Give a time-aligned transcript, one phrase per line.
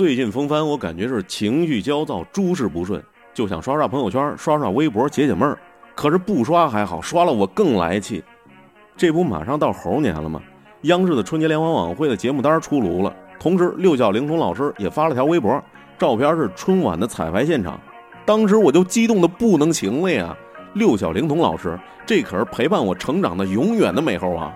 [0.00, 3.04] 最近风帆，我感觉是情绪焦躁，诸事不顺，
[3.34, 5.58] 就想刷刷朋友圈，刷刷微博解解闷儿。
[5.94, 8.24] 可是不刷还好，刷了我更来气。
[8.96, 10.40] 这不马上到猴年了吗？
[10.84, 15.62] 央视的春节联欢晚会的节目单出炉了，同时六小龄童老师也发了条微博，
[15.98, 17.78] 照片是春晚的彩排现场。
[18.24, 20.34] 当时我就激动的不能行了呀！
[20.72, 24.50] 六小龄童老师，这可是陪伴我成长的永远的美猴王。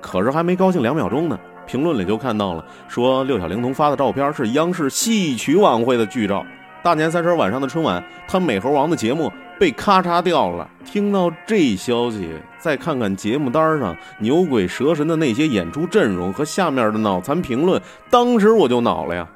[0.00, 1.38] 可是还没高兴两秒钟呢。
[1.72, 6.44] 评论里就看到了，说六小龄童发的照片是央视戏曲晚会的剧照。
[6.82, 10.68] 大年三十晚上的春晚，他美猴王的节目被咔嚓掉了。
[10.84, 19.26] 听到这消息，再看看节目单上牛鬼蛇神的那些演出阵容和下面的脑残评论，当时我就恼了呀。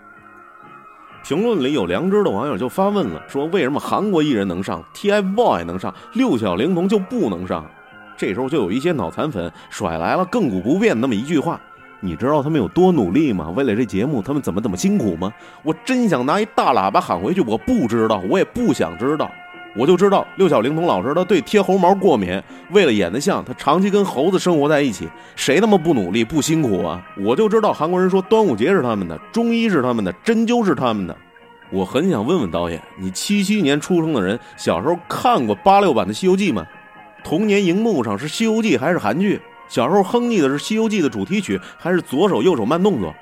[1.24, 7.64] 评论里有良知的网友就发问了，说为什么韩国艺人能上，TFBOY 能上，六小龄童就不能上？
[8.14, 11.58] 这时候就有一些脑残粉甩来了亘古不变那么一句话。
[12.06, 13.50] 你知道他们有多努力吗？
[13.56, 15.32] 为了这节目，他们怎么怎么辛苦吗？
[15.64, 17.40] 我真想拿一大喇叭喊回去。
[17.40, 19.30] 我不知道，我也不想知道。
[19.74, 22.40] 我就知道六小龄童老师他对贴猴毛过敏，
[22.70, 25.06] 为了演得像，他长期跟猴子生活在一起。
[25.34, 27.04] 谁他妈不努力不辛苦啊？
[27.18, 31.14] 我就知道韩国人说端午节是他们的，中医是他们的，针灸是他们的。
[31.70, 36.64] 我很想问问导演，你七七年出生的人，小时候看过八六版的《西游记》吗？
[37.22, 39.38] 童年荧幕上是《西游记》还是韩剧？
[39.68, 43.14] 小时候哼唧的是《西游记》的主题曲，还是左手右手慢动作？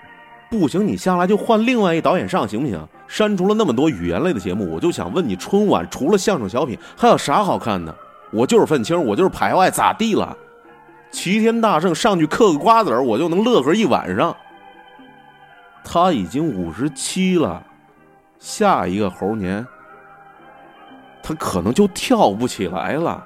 [0.50, 2.87] 不行，你下来就换另外一导演上，行不行？
[3.09, 7.95] 删除了那么多语言类的节目，我就想问你，春晚除了相声小品，还有啥好看的？
[8.31, 10.37] 我就是愤青，我就是排外，咋地了？
[11.11, 14.37] 齐天大圣上去嗑个瓜子，我就能乐呵一晚上。
[15.83, 17.62] 他已经五十七了，
[18.39, 19.67] 下一个猴年，
[21.22, 23.25] 他可能就跳不起来了。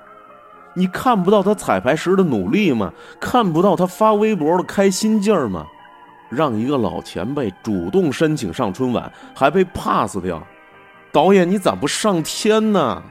[0.79, 2.93] 你看不到他彩排时的努力吗？
[3.19, 5.67] 看不到他发微博的开心劲儿吗？
[6.31, 10.41] 让一个老前辈主动申请上春晚，还被 pass 掉，
[11.11, 13.03] 导演你咋不上天呢？